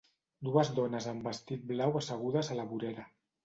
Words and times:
Dues 0.47 0.71
dones 0.79 1.07
amb 1.11 1.29
vestit 1.29 1.69
blau 1.75 2.03
assegudes 2.03 2.53
a 2.57 2.61
la 2.61 2.69
vorera. 2.75 3.11